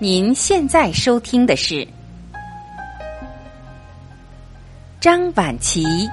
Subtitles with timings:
[0.00, 1.84] 您现在收听的是
[5.00, 5.82] 张晚琪《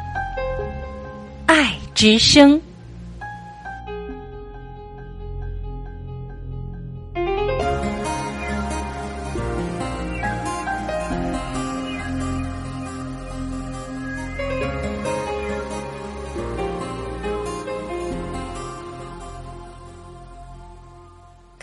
[1.46, 2.60] 爱之声》。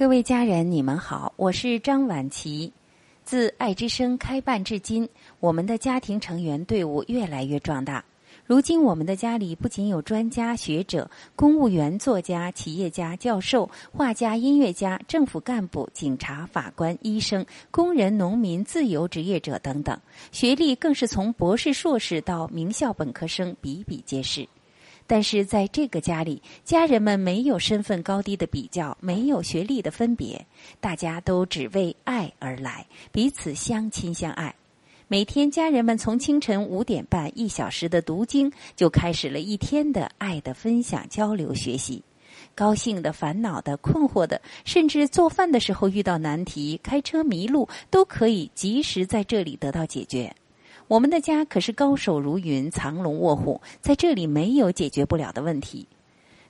[0.03, 2.73] 各位家人，你们好，我是张婉琪。
[3.22, 5.08] 自爱之声开办至今，
[5.39, 8.04] 我们的家庭成员队伍越来越壮大。
[8.44, 19.96] 如今，我们的家里不仅有专家学者、公务员、作家、企业家、教授、画家、音乐家、政府干部、警察、法官、医生、工人、农民、自由职业者等等，
[20.32, 24.49] 学历更是从博士、硕士到名校本科生比比皆是。
[25.07, 30.47] 但是在这个家里，家人们没有身份高低的比较，没有学历的分别，
[30.81, 34.55] 大家都只为爱而来，彼此相亲相爱。
[35.09, 42.03] 每天，家人们从清晨五点半一小时的读经，就开始了一天的爱的分享、交流、学习。
[42.55, 50.34] 高兴的、烦恼的、困惑的，甚至做饭的时候遇到难题、开车迷路，都可以及时在这里得到解决。
[50.92, 55.86] 我们的家可是高手如云，藏龙卧虎，在这里没有解决不了的问题。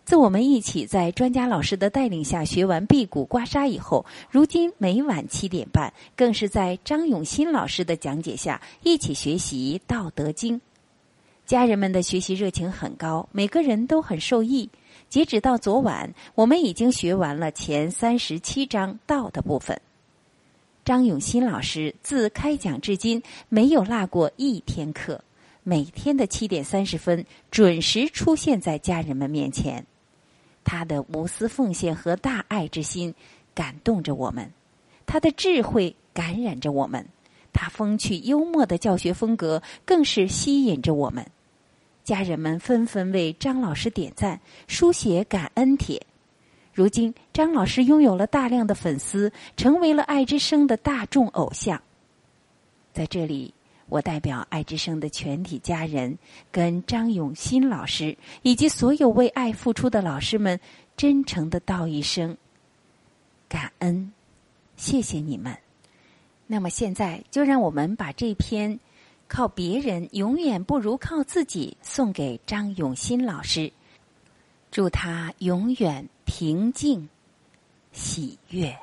[0.04, 10.56] 自我们一起在专家老师的带领下学完辟谷刮痧以后，如今每晚七点半，更是在张永新老师的讲解下一起学习《道德经》。
[11.46, 14.68] 家人们的学习热情很高，每个人都很受益。
[15.08, 19.80] 截止到昨晚，我们已经学完了前三十七章道的部分。
[20.84, 25.22] 张永新老师自开讲至今没有落过一天课，
[25.62, 29.86] 每天的七点三十分准时出现在家人们面前。
[30.64, 33.14] 他的无私奉献和大爱之心
[33.54, 34.50] 感动着我们，
[35.06, 37.06] 他的智慧感染着我们，
[37.52, 41.24] 他风趣幽默的教学风格更是吸引着我们。
[42.02, 46.04] 家人们纷纷为张老师点赞，书写感恩帖。
[46.74, 51.80] 如今，张老师拥有了大量的粉丝，成为了爱之声的大众偶像。
[52.94, 53.52] 在这里，
[53.90, 56.16] 我代表爱之声的全体家人，
[56.50, 60.58] 跟张永新老师以及所有为爱付出的老师们，
[60.96, 62.34] 真诚的道一声
[63.50, 64.10] 感恩，
[64.76, 65.54] 谢谢你们。
[66.46, 68.80] 那么，现在就让我们把这篇
[69.28, 73.70] “靠别人永远不如靠自己”送给张永新老师，
[74.70, 76.08] 祝他永远。
[76.34, 77.06] 平静，
[77.92, 78.74] 喜悦。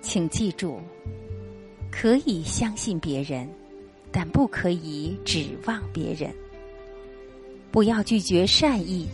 [0.00, 0.80] 请记住，
[1.92, 3.46] 可以相信别人，
[4.10, 6.34] 但不可以指望别人。
[7.70, 9.06] 不要拒绝善意，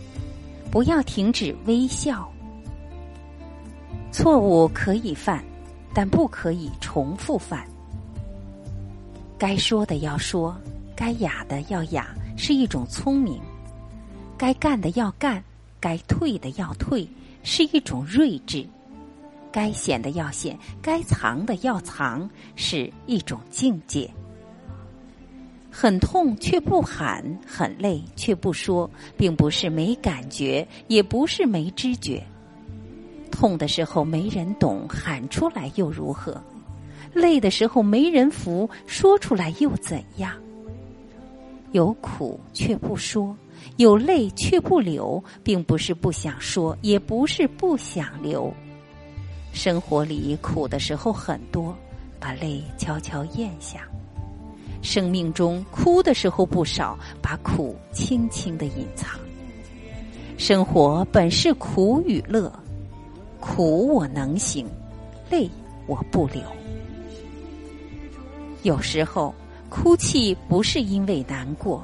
[0.71, 2.31] 不要停止微笑。
[4.09, 5.43] 错误可以犯，
[5.93, 7.67] 但不可以重复犯。
[9.41, 10.55] 该说的要说，
[10.95, 13.39] 该雅的要雅，是一种聪明；
[14.37, 15.43] 该干的要干，
[15.79, 17.07] 该退的要退，
[17.41, 18.63] 是一种睿智；
[19.51, 24.07] 该显的要显，该藏的要藏，是一种境界。
[25.71, 28.87] 很痛却不喊，很累却不说，
[29.17, 32.23] 并不是没感觉，也不是没知觉。
[33.31, 36.39] 痛的时候没人懂，喊出来又如何？
[37.13, 40.33] 累的时候没人扶，说出来又怎样？
[41.71, 43.35] 有苦却不说，
[43.77, 48.53] 有泪却不流，并不是不想说，也不是不想流。
[49.53, 51.75] 生活里苦的时候很多，
[52.19, 53.79] 把泪悄悄咽下；
[54.81, 59.19] 生命中哭的时候不少，把苦轻轻的隐藏。
[60.37, 62.51] 生活本是苦与乐，
[63.39, 64.65] 苦我能行，
[65.29, 65.49] 泪
[65.87, 66.41] 我不流。
[68.63, 69.33] 有时候，
[69.69, 71.83] 哭泣不是因为难过，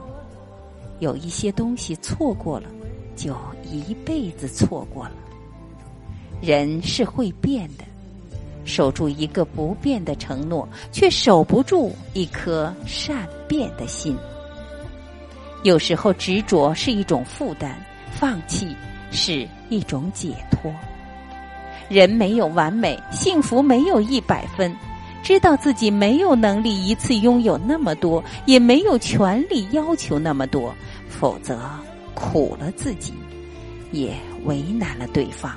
[1.00, 2.70] 有一些东西错过了，
[3.16, 5.12] 就一辈子错过了。
[6.40, 7.84] 人是会变的，
[8.64, 14.16] 守住一个不变的承诺，却守不住一颗善变的心。
[15.64, 17.74] 有时候，执着是一种负担，
[18.12, 18.76] 放弃
[19.10, 20.72] 是一种解脱。
[21.90, 24.72] 人没有完美，幸福没有一百分。
[25.28, 30.74] 知道自己没有能力一次拥有那么多，也没有权利要求那么多，
[31.10, 31.60] 否则
[32.14, 33.12] 苦了自己，
[33.92, 34.14] 也
[34.46, 35.52] 为难了对方。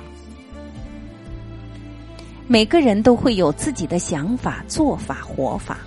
[2.47, 5.77] 每个人都会有自己的想法、做法、活法，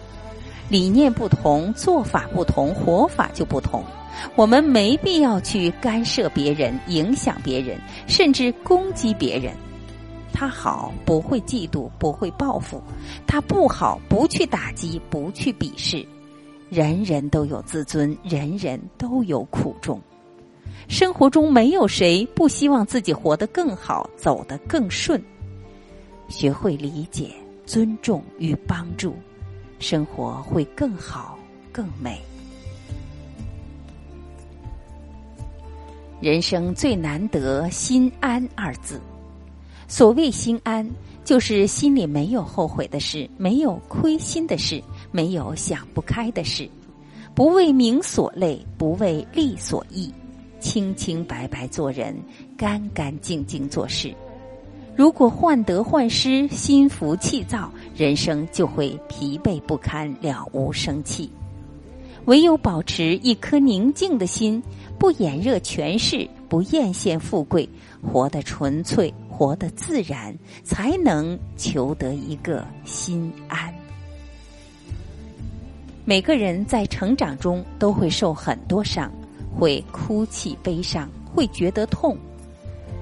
[0.71, 3.85] 理念不同，做法不同，活法就不同。
[4.35, 9.53] 我们没必要去干涉别人、影响别人，甚至攻击别人。
[10.35, 12.83] 他好，不会嫉妒，不会报复；
[13.25, 16.05] 他不好，不去打击，不去鄙视。
[16.69, 20.01] 人人都有自尊，人人都有苦衷。
[20.89, 25.23] 生活中没有谁不希望自己活得更好，走得更顺。
[26.29, 27.31] 学会理解、
[27.65, 29.15] 尊重与帮助，
[29.79, 31.39] 生活会更好、
[31.71, 32.21] 更美。
[36.21, 39.01] 人生最难得心安二字。
[39.97, 40.85] 所谓心安，
[41.25, 44.83] 就是心里没有后悔的事，没有亏心的事，
[45.13, 46.69] 没有想不开的事，
[47.33, 50.13] 不为名所累，不为利所役，
[50.59, 52.13] 清清白白做人，
[52.57, 54.13] 干干净净做事。
[54.97, 61.31] 如果患得患失、心浮气躁，人生就会疲惫不堪、了无生气。
[62.25, 64.61] 唯有保持一颗宁静的心，
[64.99, 67.69] 不眼热权势，不艳羡富贵，
[68.03, 69.15] 活得纯粹。
[69.37, 70.33] 活得自然，
[70.63, 73.75] 才能求得一个心安。
[76.05, 79.11] 每个人在成长中都会受很多伤，
[79.53, 82.17] 会哭泣、悲伤，会觉得痛。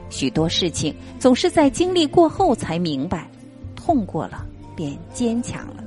[0.08, 3.28] 许多事情总是在经历过后才明白，
[3.76, 5.84] 痛过了便坚强了，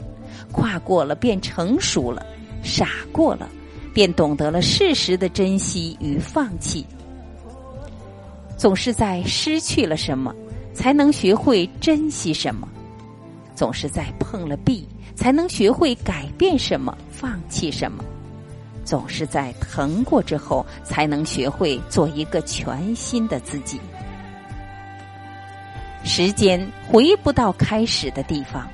[0.52, 2.24] 跨过了便成熟了，
[2.62, 3.50] 傻过了
[3.96, 6.86] 便懂得了适时的珍惜与放弃。
[8.58, 10.34] 总是在失去了什么，
[10.74, 12.68] 才能学会珍惜什么；
[13.56, 18.04] 总是在碰了壁，才能学会改变什么、放弃什么；
[18.86, 23.80] 总是在疼过之后，才能学会做一个全新的自己。
[26.04, 28.68] 时间回不到开始的地方，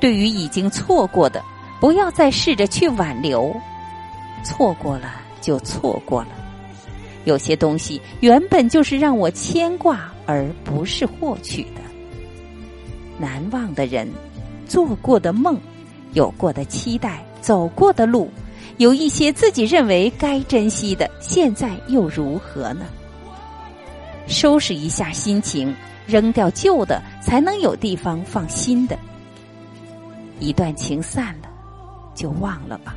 [0.00, 1.42] 对于已经错过的，
[1.80, 3.54] 不要再试着去挽留。
[4.44, 6.41] 错过了就错过了。
[7.24, 11.80] 有些东西原本就是让我牵挂，而不是获取的。
[13.18, 14.08] 难忘的人，
[14.66, 15.56] 做过的梦，
[16.14, 18.28] 有过的期待，走过的路，
[18.78, 22.86] 有一些自己认为该珍惜的，现在又如何呢？
[24.26, 25.74] 收拾一下心情，
[26.06, 28.98] 扔掉旧的，才能有地方放新的。
[30.40, 31.48] 一段情散了，
[32.14, 32.96] 就忘了吧。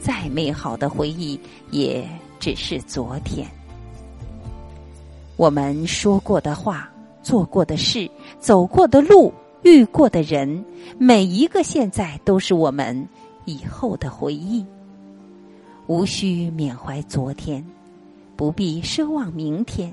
[0.00, 1.38] 再美好的回忆，
[1.70, 2.04] 也。
[2.40, 3.46] 只是昨天，
[5.36, 6.90] 我们说过的话、
[7.22, 9.30] 做过的事、走过的路、
[9.62, 10.64] 遇过的人，
[10.98, 13.06] 每一个现在都是我们
[13.44, 14.64] 以后的回忆。
[15.86, 17.64] 无需缅怀昨天，
[18.36, 19.92] 不必奢望明天，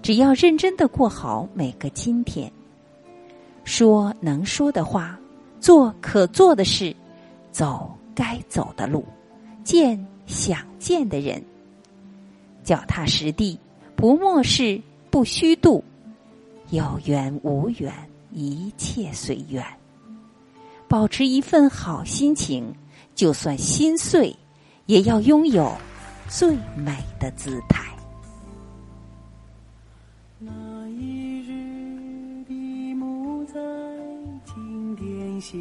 [0.00, 2.50] 只要认真的过好每个今天。
[3.64, 5.18] 说能说的话，
[5.60, 6.96] 做可做的事，
[7.52, 9.04] 走该走的路，
[9.62, 11.42] 见想见的人。
[12.66, 13.56] 脚踏实地，
[13.94, 15.84] 不漠视，不虚度，
[16.70, 17.94] 有缘无缘，
[18.32, 19.64] 一切随缘。
[20.88, 22.74] 保持一份好心情，
[23.14, 24.34] 就算心碎，
[24.86, 25.72] 也要拥有
[26.28, 27.84] 最美的姿态。
[30.40, 30.50] 那
[30.88, 33.54] 一日的木在
[34.44, 35.56] 金殿修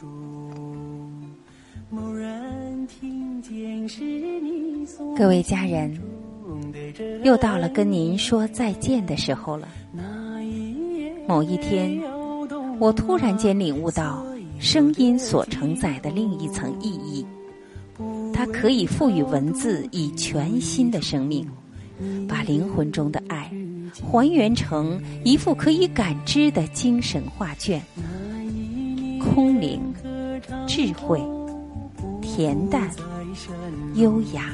[0.00, 1.30] 中，
[1.90, 4.02] 蓦然听见是
[4.40, 5.14] 你送。
[5.14, 6.05] 各位家人。
[7.22, 9.68] 又到了跟您说再见的时候了。
[11.26, 12.00] 某一天，
[12.78, 14.24] 我突然间领悟到
[14.58, 17.26] 声音所承载的另一层意义，
[18.32, 21.46] 它可以赋予文字以全新的生命，
[22.28, 23.50] 把灵魂中的爱
[23.92, 27.82] 还原成一幅可以感知的精神画卷，
[29.20, 29.80] 空灵、
[30.66, 31.20] 智慧、
[32.22, 32.88] 恬淡、
[33.94, 34.44] 优雅。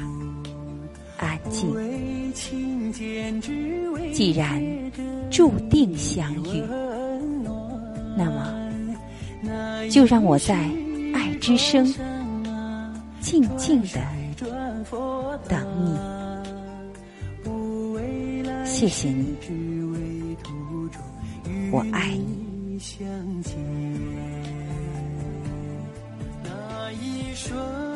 [1.17, 1.73] 安静，
[2.33, 4.59] 既然
[5.29, 6.63] 注定相遇，
[8.17, 8.53] 那么
[9.89, 10.55] 就让我在
[11.13, 11.85] 爱之声
[13.21, 14.01] 静静的
[15.47, 15.97] 等你。
[18.65, 19.35] 谢谢你，
[21.71, 22.33] 我爱你。
[26.43, 27.92] 那一瞬。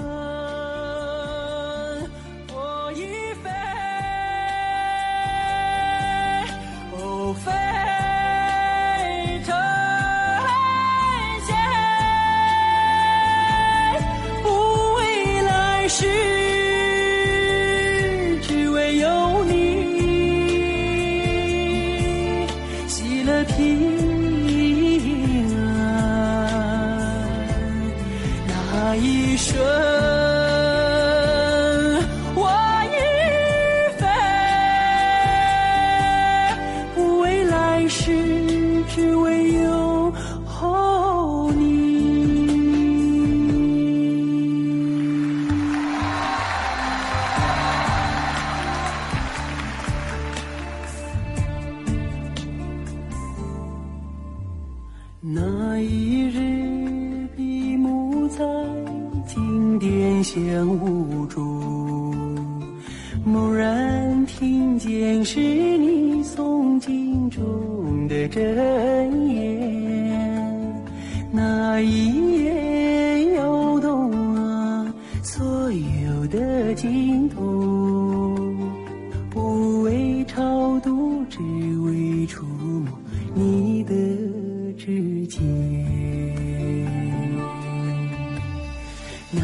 [64.99, 70.83] 便是你诵经中的真言，
[71.31, 78.35] 那一眼摇动啊所有的经筒，
[79.29, 81.37] 不为超度，只
[81.81, 82.91] 为触摸
[83.35, 83.93] 你的
[84.79, 85.45] 指尖。
[89.31, 89.41] 那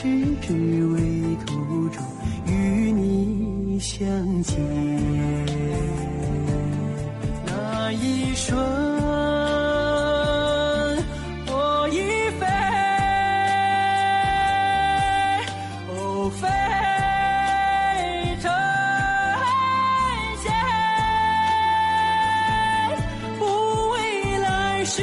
[0.00, 0.06] 痴
[0.40, 0.52] 只
[0.86, 1.00] 为
[1.44, 2.00] 途中
[2.46, 4.06] 与你相
[4.44, 4.56] 见。
[7.44, 8.56] 那一瞬
[11.48, 12.46] 我已飞
[15.88, 16.46] 哦飞
[18.40, 18.48] 成
[20.44, 20.46] 仙
[23.36, 23.44] 不
[23.90, 25.02] 为来世